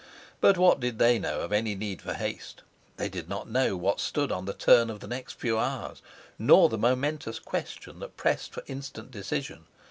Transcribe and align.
But 0.39 0.57
what 0.57 0.79
did 0.79 0.97
they 0.97 1.19
know 1.19 1.41
of 1.41 1.51
any 1.51 1.75
need 1.75 2.01
for 2.01 2.15
haste? 2.15 2.63
They 2.97 3.07
did 3.07 3.29
not 3.29 3.47
know 3.47 3.77
what 3.77 3.99
stood 3.99 4.31
on 4.31 4.45
the 4.45 4.53
turn 4.55 4.89
of 4.89 4.99
the 4.99 5.05
next 5.07 5.33
few 5.33 5.59
hours, 5.59 6.01
nor 6.39 6.69
the 6.69 6.77
momentous 6.79 7.37
question 7.37 7.99
that 7.99 8.17
pressed 8.17 8.51
for 8.51 8.63
instant 8.65 9.11
decision. 9.11 9.65